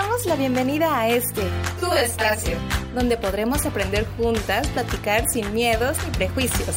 [0.00, 1.42] damos la bienvenida a este,
[1.78, 2.56] tu espacio,
[2.94, 6.74] donde podremos aprender juntas, platicar sin miedos ni prejuicios,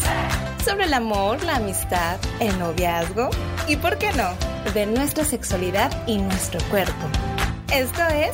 [0.64, 3.30] sobre el amor, la amistad, el noviazgo
[3.66, 4.30] y, ¿por qué no?,
[4.74, 7.08] de nuestra sexualidad y nuestro cuerpo.
[7.72, 8.32] Esto es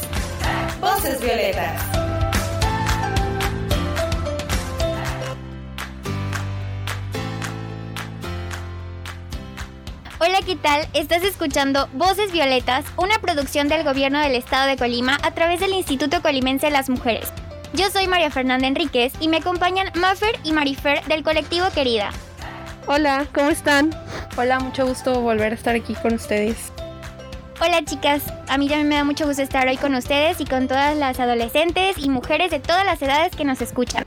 [0.82, 2.09] Voces Violetas.
[10.22, 10.86] Hola, ¿qué tal?
[10.94, 15.72] Estás escuchando Voces Violetas, una producción del gobierno del estado de Colima a través del
[15.72, 17.32] Instituto Colimense de las Mujeres.
[17.74, 22.10] Yo soy María Fernanda Enríquez y me acompañan Maffer y Marifer del colectivo Querida.
[22.86, 23.96] Hola, ¿cómo están?
[24.36, 26.74] Hola, mucho gusto volver a estar aquí con ustedes.
[27.62, 30.68] Hola chicas, a mí también me da mucho gusto estar hoy con ustedes y con
[30.68, 34.06] todas las adolescentes y mujeres de todas las edades que nos escuchan.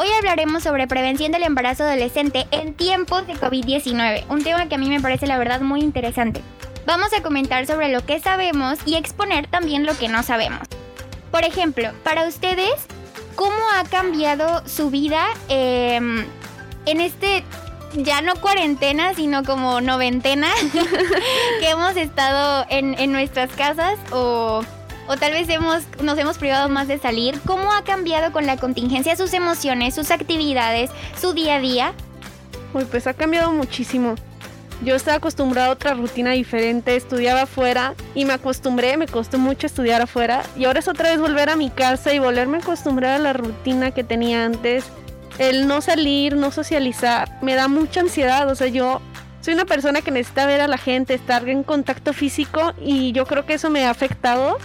[0.00, 4.78] Hoy hablaremos sobre prevención del embarazo adolescente en tiempos de COVID-19, un tema que a
[4.78, 6.40] mí me parece la verdad muy interesante.
[6.86, 10.68] Vamos a comentar sobre lo que sabemos y exponer también lo que no sabemos.
[11.32, 12.74] Por ejemplo, para ustedes,
[13.34, 16.24] ¿cómo ha cambiado su vida em,
[16.86, 17.42] en este
[17.94, 20.46] ya no cuarentena, sino como noventena
[21.60, 24.62] que hemos estado en, en nuestras casas o
[25.08, 27.40] o tal vez hemos, nos hemos privado más de salir.
[27.46, 31.92] ¿Cómo ha cambiado con la contingencia sus emociones, sus actividades, su día a día?
[32.74, 34.14] Uy, pues ha cambiado muchísimo.
[34.84, 39.66] Yo estaba acostumbrada a otra rutina diferente, estudiaba afuera y me acostumbré, me costó mucho
[39.66, 43.14] estudiar afuera y ahora es otra vez volver a mi casa y volverme a acostumbrar
[43.14, 44.84] a la rutina que tenía antes.
[45.38, 49.00] El no salir, no socializar, me da mucha ansiedad, o sea, yo
[49.40, 53.26] soy una persona que necesita ver a la gente, estar en contacto físico y yo
[53.26, 54.58] creo que eso me ha afectado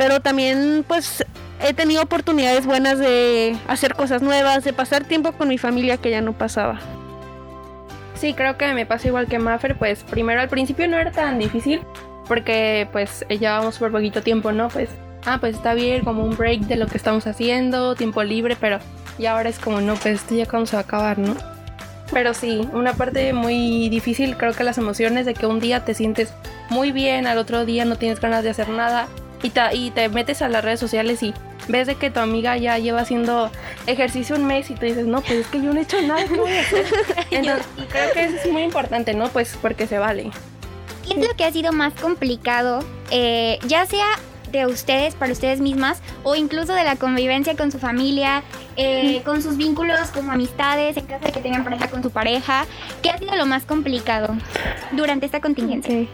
[0.00, 1.26] pero también pues
[1.62, 6.08] he tenido oportunidades buenas de hacer cosas nuevas, de pasar tiempo con mi familia que
[6.08, 6.80] ya no pasaba.
[8.14, 11.38] Sí, creo que me pasa igual que Maffer, pues primero al principio no era tan
[11.38, 11.82] difícil
[12.26, 14.68] porque pues llevábamos por poquito tiempo, ¿no?
[14.68, 14.88] Pues,
[15.26, 18.78] ah, pues está bien, como un break de lo que estamos haciendo, tiempo libre, pero
[19.18, 21.36] y ahora es como, no, pues esto ya cuando se va a acabar, ¿no?
[22.10, 25.92] Pero sí, una parte muy difícil creo que las emociones de que un día te
[25.92, 26.32] sientes
[26.70, 29.06] muy bien, al otro día no tienes ganas de hacer nada
[29.42, 31.34] y te, y te metes a las redes sociales y
[31.68, 33.50] ves de que tu amiga ya lleva haciendo
[33.86, 36.24] ejercicio un mes y tú dices, no, pues es que yo no he hecho nada,
[36.26, 36.86] ¿qué voy a hacer?
[37.30, 39.28] Entonces, creo que eso es muy importante, ¿no?
[39.28, 40.30] Pues porque se vale.
[41.06, 44.06] ¿Qué es lo que ha sido más complicado, eh, ya sea
[44.52, 48.42] de ustedes, para ustedes mismas, o incluso de la convivencia con su familia,
[48.76, 52.66] eh, con sus vínculos como amistades, en caso de que tengan pareja con su pareja?
[53.02, 54.34] ¿Qué ha sido lo más complicado
[54.92, 56.06] durante esta contingencia?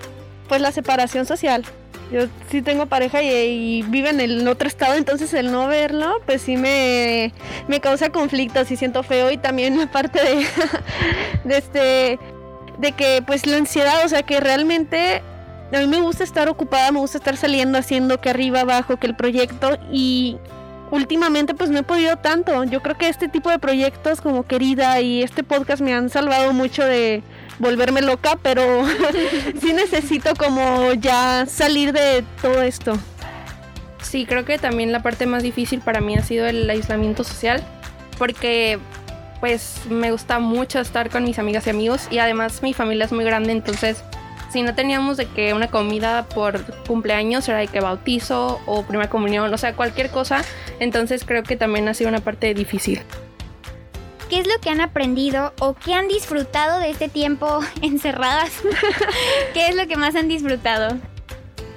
[0.48, 1.64] Pues la separación social.
[2.12, 6.42] Yo sí tengo pareja y, vive en el otro estado, entonces el no verlo, pues
[6.42, 7.32] sí me,
[7.66, 9.30] me causa conflictos y siento feo.
[9.30, 10.46] Y también la parte de,
[11.44, 12.18] de este
[12.78, 15.22] de que pues la ansiedad, o sea que realmente
[15.72, 19.06] a mí me gusta estar ocupada, me gusta estar saliendo haciendo que arriba, abajo, que
[19.06, 20.38] el proyecto y
[20.90, 22.64] últimamente pues no he podido tanto.
[22.64, 26.52] Yo creo que este tipo de proyectos como Querida y este podcast me han salvado
[26.52, 27.22] mucho de
[27.58, 28.86] volverme loca, pero
[29.60, 32.98] sí necesito como ya salir de todo esto.
[34.02, 37.64] Sí, creo que también la parte más difícil para mí ha sido el aislamiento social,
[38.18, 38.78] porque
[39.40, 43.12] pues me gusta mucho estar con mis amigas y amigos y además mi familia es
[43.12, 44.02] muy grande, entonces
[44.50, 49.10] si no teníamos de que una comida por cumpleaños era de que bautizo o primera
[49.10, 50.44] comunión, o sea, cualquier cosa,
[50.78, 53.02] entonces creo que también ha sido una parte difícil.
[54.28, 58.50] ¿Qué es lo que han aprendido o qué han disfrutado de este tiempo encerradas?
[59.54, 60.96] ¿Qué es lo que más han disfrutado?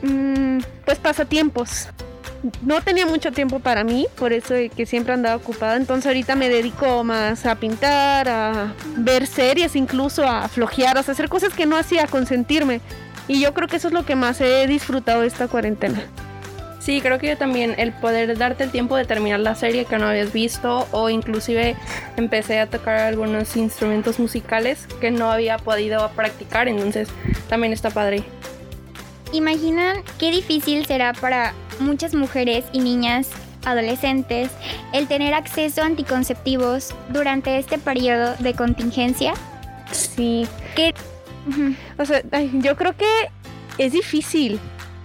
[0.01, 1.87] Mm, pues pasatiempos.
[2.61, 5.75] No tenía mucho tiempo para mí, por eso que siempre andaba ocupada.
[5.75, 11.27] Entonces ahorita me dedico más a pintar, a ver series, incluso a flojear, a hacer
[11.27, 12.79] cosas que no hacía, a consentirme.
[13.27, 16.01] Y yo creo que eso es lo que más he disfrutado de esta cuarentena.
[16.89, 19.99] Sí, creo que yo también el poder darte el tiempo de terminar la serie que
[19.99, 21.75] no habías visto o inclusive
[22.17, 27.07] empecé a tocar algunos instrumentos musicales que no había podido practicar, entonces
[27.47, 28.23] también está padre.
[29.33, 33.29] ¿Imaginan qué difícil será para muchas mujeres y niñas
[33.65, 34.49] adolescentes
[34.91, 39.33] el tener acceso a anticonceptivos durante este periodo de contingencia?
[39.91, 40.47] Sí.
[40.75, 40.95] ¿Qué?
[41.99, 43.29] O sea, yo creo que
[43.77, 44.59] es difícil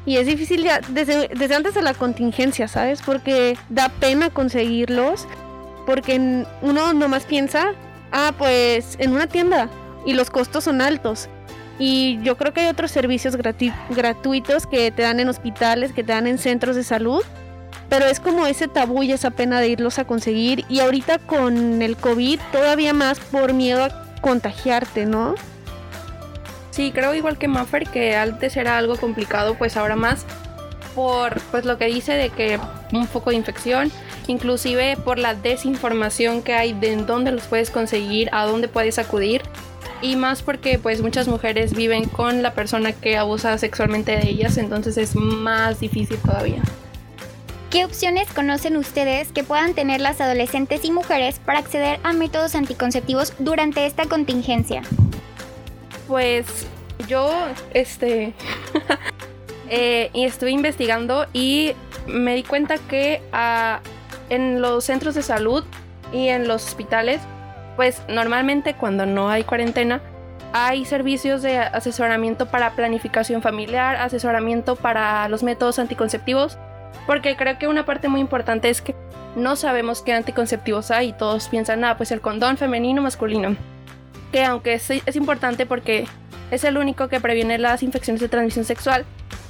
[0.07, 3.01] y es difícil ya desde, desde antes de la contingencia, ¿sabes?
[3.03, 5.27] Porque da pena conseguirlos,
[5.87, 7.73] porque uno nomás piensa,
[8.13, 9.69] ah, pues en una tienda
[10.05, 11.29] y los costos son altos.
[11.79, 16.13] Y yo creo que hay otros servicios gratuitos que te dan en hospitales, que te
[16.13, 17.23] dan en centros de salud,
[17.89, 20.65] pero es como ese tabú y esa pena de irlos a conseguir.
[20.69, 25.35] Y ahorita con el COVID todavía más por miedo a contagiarte, ¿no?
[26.75, 30.27] Sí, creo igual que Maffer que antes era algo complicado, pues ahora más.
[30.97, 32.59] por pues lo que dice de que
[32.93, 33.93] un foco de infección,
[34.27, 39.43] inclusive por la desinformación que hay de dónde los puedes conseguir, a dónde puedes acudir
[40.03, 44.57] y más porque pues muchas mujeres viven con la persona que abusa sexualmente de ellas,
[44.57, 46.63] entonces es más difícil todavía.
[47.71, 52.57] ¿Qué opciones conocen ustedes que puedan tener las adolescentes y mujeres para acceder a métodos
[52.57, 54.83] anticonceptivos durante esta contingencia?
[56.07, 56.67] Pues
[57.09, 57.33] yo,
[57.73, 58.35] este,
[59.69, 61.73] eh, estuve investigando y
[62.07, 63.81] me di cuenta que ah,
[64.29, 65.65] en los centros de salud
[66.13, 67.21] y en los hospitales
[67.77, 70.01] pues normalmente cuando no hay cuarentena
[70.53, 76.59] hay servicios de asesoramiento para planificación familiar, asesoramiento para los métodos anticonceptivos,
[77.09, 78.95] porque creo que una parte muy importante es que
[79.35, 83.57] no sabemos qué anticonceptivos hay y todos piensan, ah, pues el condón femenino masculino,
[84.35, 86.09] que aunque es, es importante porque
[86.51, 89.05] es el único que previene las infecciones de transmisión sexual,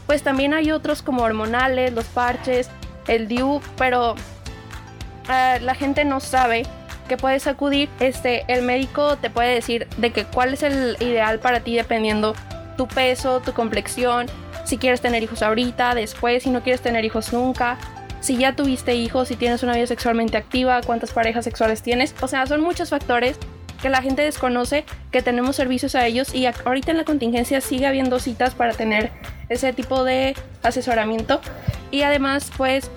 [0.07, 2.69] pues también hay otros como hormonales, los parches,
[3.09, 6.65] el DIU, pero uh, la gente no sabe
[7.09, 11.39] que puedes acudir, este, el médico te puede decir de que cuál es el ideal
[11.39, 12.35] para ti dependiendo
[12.77, 14.27] tu peso, tu complexión,
[14.67, 17.79] si quieres tener hijos ahorita, después, si no quieres tener hijos nunca,
[18.21, 22.29] si ya tuviste hijos, si tienes una vida sexualmente activa, cuántas parejas sexuales tienes, o
[22.29, 23.39] sea, son muchos factores
[23.85, 27.87] que la gente desconoce, que tenemos servicios a ellos y ahorita en la contingencia sigue
[27.87, 29.11] habiendo citas para tener
[29.51, 31.43] ese tipo de asesoramiento
[31.91, 32.91] y además pues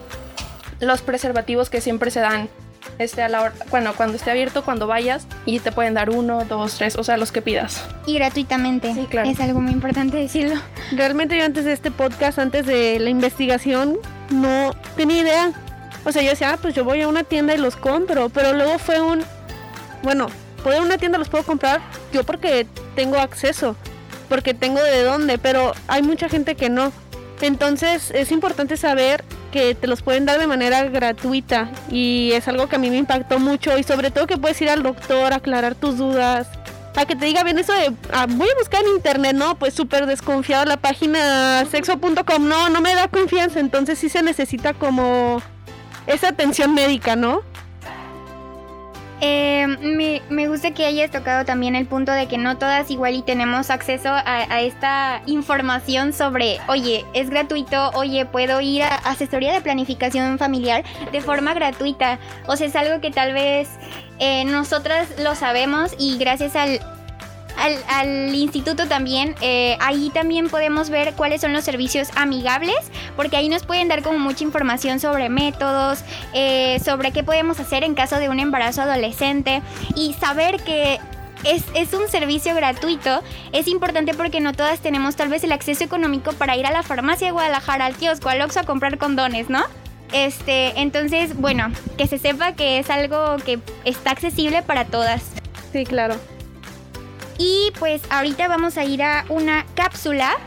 [0.80, 2.48] los preservativos que siempre se dan
[3.00, 6.46] este, a la hora, bueno, cuando esté abierto, cuando vayas y te pueden dar uno,
[6.46, 7.84] dos, tres, o sea, los que pidas.
[8.06, 8.94] Y gratuitamente.
[8.94, 9.30] Sí, claro.
[9.30, 10.56] Es algo muy importante decirlo.
[10.94, 13.98] Realmente yo antes de este podcast, antes de la investigación,
[14.30, 15.52] no tenía idea.
[16.06, 18.54] O sea, yo decía, ah, pues yo voy a una tienda y los compro, pero
[18.54, 19.26] luego fue un,
[20.02, 20.28] bueno,
[20.64, 21.82] puedo una tienda los puedo comprar
[22.12, 23.76] yo porque tengo acceso,
[24.30, 26.92] porque tengo de dónde, pero hay mucha gente que no.
[27.42, 32.68] Entonces es importante saber que te los pueden dar de manera gratuita y es algo
[32.68, 35.76] que a mí me impactó mucho y sobre todo que puedes ir al doctor aclarar
[35.76, 36.48] tus dudas.
[36.96, 39.76] A que te diga bien eso de ah, voy a buscar en internet, no, pues
[39.76, 45.40] súper desconfiado la página sexo.com, no, no me da confianza, entonces sí se necesita como
[46.08, 47.44] esa atención médica, ¿no?
[49.20, 53.16] Eh, me, me, gusta que hayas tocado también el punto de que no todas igual
[53.16, 59.54] y tenemos acceso a, esta información sobre, oye, es gratuito, oye, puedo ir a asesoría
[59.54, 62.20] de planificación familiar de forma gratuita.
[62.46, 63.70] O sea, es algo que tal vez
[64.20, 66.80] eh, nosotras lo sabemos y gracias al
[67.58, 72.78] al, al instituto también, eh, ahí también podemos ver cuáles son los servicios amigables,
[73.16, 76.00] porque ahí nos pueden dar como mucha información sobre métodos,
[76.34, 79.62] eh, sobre qué podemos hacer en caso de un embarazo adolescente
[79.96, 81.00] y saber que
[81.44, 83.22] es, es, un servicio gratuito,
[83.52, 86.84] es importante porque no todas tenemos tal vez el acceso económico para ir a la
[86.84, 89.64] farmacia de Guadalajara, al kiosco, al Oxxo a comprar condones, ¿no?
[90.14, 95.24] Este, entonces, bueno, que se sepa que es algo que está accesible para todas.
[95.74, 96.16] Sí, claro.
[97.38, 100.38] Y pues ahorita vamos a ir a una cápsula.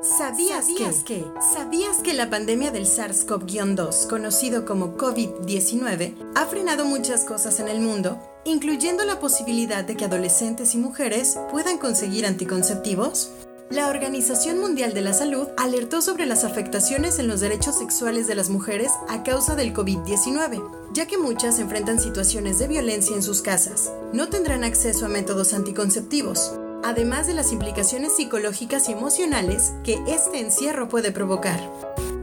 [0.00, 1.24] ¿Sabías, ¿Sabías que?
[1.54, 7.80] ¿Sabías que la pandemia del SARS-CoV-2, conocido como COVID-19, ha frenado muchas cosas en el
[7.80, 13.30] mundo, incluyendo la posibilidad de que adolescentes y mujeres puedan conseguir anticonceptivos?
[13.70, 18.34] La Organización Mundial de la Salud alertó sobre las afectaciones en los derechos sexuales de
[18.34, 20.64] las mujeres a causa del COVID-19,
[20.94, 23.92] ya que muchas enfrentan situaciones de violencia en sus casas.
[24.14, 30.40] No tendrán acceso a métodos anticonceptivos, además de las implicaciones psicológicas y emocionales que este
[30.40, 31.60] encierro puede provocar.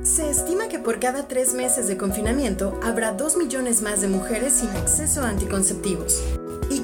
[0.01, 4.53] Se estima que por cada tres meses de confinamiento habrá dos millones más de mujeres
[4.53, 6.23] sin acceso a anticonceptivos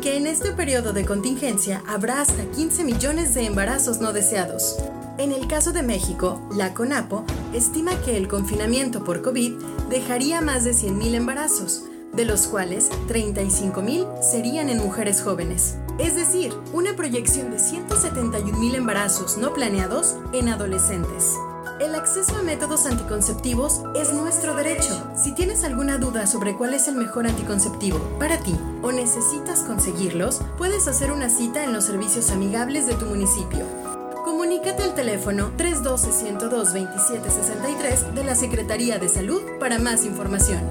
[0.02, 4.78] que en este periodo de contingencia habrá hasta 15 millones de embarazos no deseados.
[5.20, 9.54] En el caso de México, la CONAPO estima que el confinamiento por COVID
[9.90, 15.78] dejaría más de 100.000 embarazos, de los cuales 35.000 serían en mujeres jóvenes.
[16.00, 21.36] Es decir, una proyección de 171.000 embarazos no planeados en adolescentes.
[21.82, 25.12] El acceso a métodos anticonceptivos es nuestro derecho.
[25.16, 30.44] Si tienes alguna duda sobre cuál es el mejor anticonceptivo para ti o necesitas conseguirlos,
[30.60, 33.66] puedes hacer una cita en los servicios amigables de tu municipio.
[34.24, 40.62] Comunícate al teléfono 312-102-2763 de la Secretaría de Salud para más información.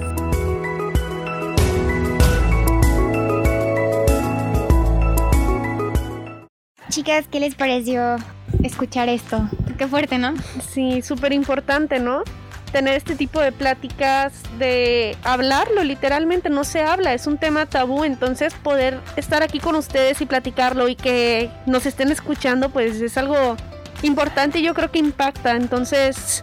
[6.88, 8.14] Chicas, ¿qué les pareció
[8.62, 9.50] escuchar esto?
[9.80, 10.34] Qué fuerte, ¿no?
[10.74, 12.22] Sí, súper importante, ¿no?
[12.70, 18.04] Tener este tipo de pláticas, de hablarlo, literalmente no se habla, es un tema tabú,
[18.04, 23.16] entonces poder estar aquí con ustedes y platicarlo y que nos estén escuchando, pues es
[23.16, 23.56] algo
[24.02, 25.56] importante y yo creo que impacta.
[25.56, 26.42] Entonces,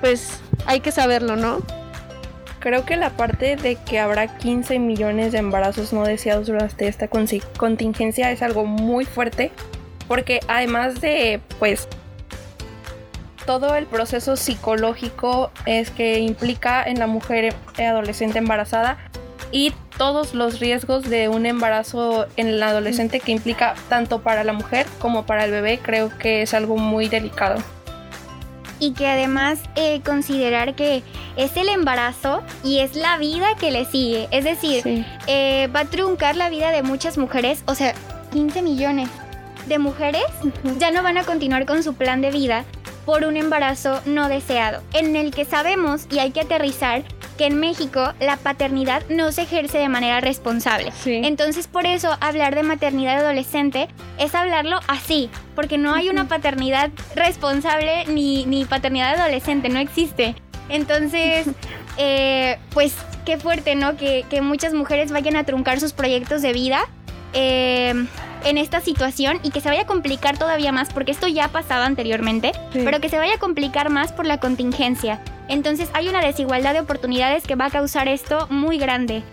[0.00, 1.62] pues hay que saberlo, ¿no?
[2.60, 7.08] Creo que la parte de que habrá 15 millones de embarazos no deseados durante esta
[7.08, 9.50] contingencia es algo muy fuerte
[10.06, 11.88] porque además de pues
[13.46, 18.98] todo el proceso psicológico es que implica en la mujer adolescente embarazada
[19.52, 24.52] y todos los riesgos de un embarazo en el adolescente que implica tanto para la
[24.52, 27.62] mujer como para el bebé creo que es algo muy delicado.
[28.78, 31.02] Y que además eh, considerar que
[31.36, 34.28] es el embarazo y es la vida que le sigue.
[34.30, 37.94] Es decir, eh, va a truncar la vida de muchas mujeres, o sea,
[38.32, 39.08] 15 millones
[39.66, 40.24] de mujeres
[40.78, 42.64] ya no van a continuar con su plan de vida
[43.06, 47.04] por un embarazo no deseado, en el que sabemos y hay que aterrizar
[47.38, 50.92] que en México la paternidad no se ejerce de manera responsable.
[51.04, 56.90] Entonces por eso hablar de maternidad adolescente es hablarlo así, porque no hay una paternidad
[57.14, 60.34] responsable ni, ni paternidad adolescente, no existe.
[60.68, 61.46] Entonces,
[61.98, 62.94] eh, pues
[63.24, 63.96] qué fuerte, ¿no?
[63.96, 66.80] Que, que, muchas mujeres vayan a truncar sus proyectos de vida.
[67.34, 68.06] Eh,
[68.46, 71.84] en esta situación y que se vaya a complicar todavía más, porque esto ya pasaba
[71.84, 75.20] anteriormente, pero que se vaya a complicar más por la contingencia.
[75.48, 79.24] Entonces hay una desigualdad de oportunidades que va a causar esto muy grande.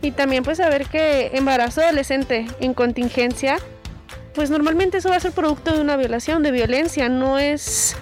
[0.00, 3.58] Y también pues saber que embarazo adolescente en contingencia,
[4.34, 7.96] pues normalmente eso va a ser producto de una violación, de violencia, no es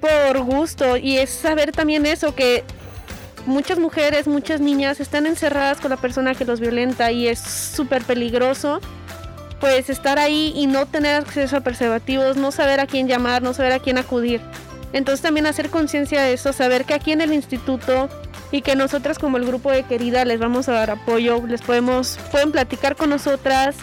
[0.00, 2.62] por gusto y es saber también eso que
[3.46, 8.02] muchas mujeres, muchas niñas están encerradas con la persona que los violenta y es súper
[8.04, 8.80] peligroso
[9.60, 13.54] pues estar ahí y no tener acceso a preservativos, no saber a quién llamar, no
[13.54, 14.40] saber a quién acudir.
[14.92, 18.08] Entonces también hacer conciencia de eso, saber que aquí en el instituto
[18.52, 22.18] y que nosotras como el grupo de querida les vamos a dar apoyo, les podemos,
[22.30, 23.76] pueden platicar con nosotras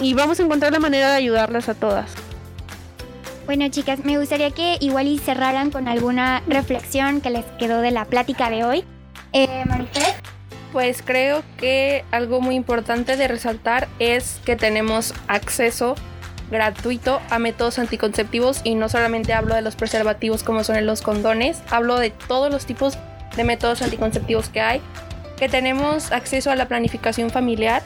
[0.00, 2.10] y vamos a encontrar la manera de ayudarlas a todas.
[3.46, 7.90] Bueno chicas, me gustaría que igual y cerraran con alguna reflexión que les quedó de
[7.90, 8.84] la plática de hoy.
[9.32, 9.64] Eh,
[10.72, 15.94] pues creo que algo muy importante de resaltar es que tenemos acceso
[16.50, 21.62] gratuito a métodos anticonceptivos y no solamente hablo de los preservativos como son los condones,
[21.70, 22.98] hablo de todos los tipos
[23.36, 24.80] de métodos anticonceptivos que hay,
[25.36, 27.82] que tenemos acceso a la planificación familiar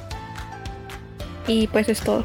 [1.46, 2.24] y pues es todo.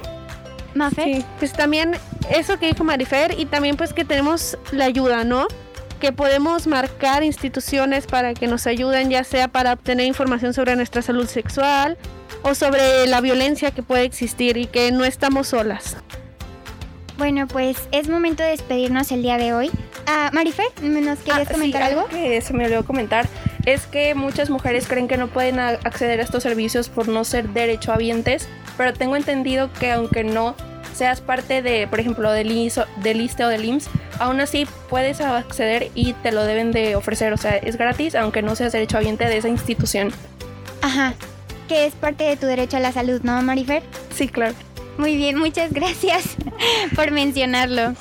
[0.95, 1.95] Sí, pues también
[2.29, 5.47] eso que dijo Marifer y también pues que tenemos la ayuda, ¿no?
[5.97, 11.01] Que podemos marcar instituciones para que nos ayuden, ya sea para obtener información sobre nuestra
[11.01, 11.97] salud sexual
[12.43, 15.97] o sobre la violencia que puede existir y que no estamos solas.
[17.17, 19.71] Bueno, pues es momento de despedirnos el día de hoy.
[20.05, 22.07] Ah, Marife, ¿nos querías ah, comentar algo?
[22.07, 23.27] Que se me olvidó comentar
[23.65, 27.49] es que muchas mujeres creen que no pueden acceder a estos servicios por no ser
[27.49, 30.55] derechohabientes, pero tengo entendido que aunque no
[30.93, 35.21] seas parte de, por ejemplo, del, ISO, del ISTE o del IMSS, aún así puedes
[35.21, 37.33] acceder y te lo deben de ofrecer.
[37.33, 40.11] O sea, es gratis, aunque no seas derechohabiente de esa institución.
[40.81, 41.13] Ajá,
[41.67, 43.83] que es parte de tu derecho a la salud, ¿no, Marifer?
[44.13, 44.55] Sí, claro.
[44.97, 46.35] Muy bien, muchas gracias
[46.95, 47.93] por mencionarlo.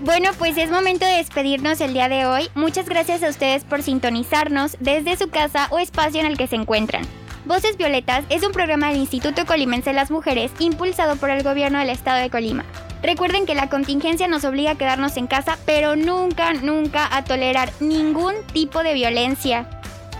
[0.00, 2.50] Bueno, pues es momento de despedirnos el día de hoy.
[2.54, 6.56] Muchas gracias a ustedes por sintonizarnos desde su casa o espacio en el que se
[6.56, 7.06] encuentran.
[7.46, 11.78] Voces Violetas es un programa del Instituto Colimense de las Mujeres impulsado por el gobierno
[11.78, 12.64] del estado de Colima.
[13.04, 17.70] Recuerden que la contingencia nos obliga a quedarnos en casa, pero nunca, nunca a tolerar
[17.78, 19.68] ningún tipo de violencia.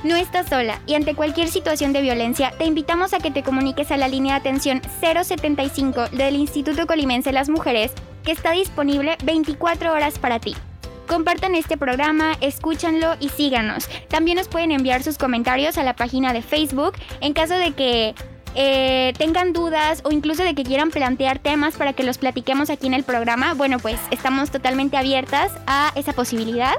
[0.05, 3.91] No estás sola y ante cualquier situación de violencia te invitamos a que te comuniques
[3.91, 7.91] a la línea de atención 075 del Instituto Colimense de las Mujeres
[8.23, 10.55] que está disponible 24 horas para ti.
[11.09, 13.89] Compartan este programa, escúchanlo y síganos.
[14.09, 18.15] También nos pueden enviar sus comentarios a la página de Facebook en caso de que
[18.55, 22.87] eh, tengan dudas o incluso de que quieran plantear temas para que los platiquemos aquí
[22.87, 23.55] en el programa.
[23.55, 26.75] Bueno, pues estamos totalmente abiertas a esa posibilidad.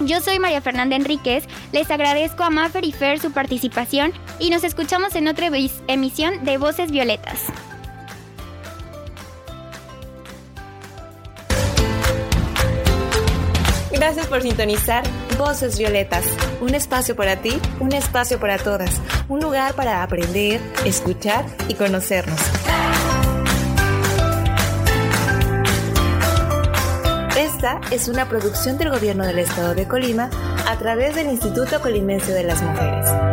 [0.00, 4.64] Yo soy María Fernanda Enríquez, les agradezco a Maffer y Fer su participación y nos
[4.64, 5.50] escuchamos en otra
[5.88, 7.44] emisión de Voces Violetas.
[13.92, 15.04] Gracias por sintonizar
[15.36, 16.24] Voces Violetas,
[16.62, 18.98] un espacio para ti, un espacio para todas,
[19.30, 22.38] un lugar para aprender, escuchar y conocernos.
[27.38, 30.30] Esta es una producción del Gobierno del Estado de Colima
[30.68, 33.29] a través del Instituto Colimense de las Mujeres.